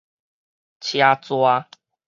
[0.79, 1.67] 車逝